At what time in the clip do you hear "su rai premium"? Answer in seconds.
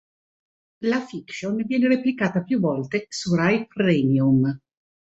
3.09-4.59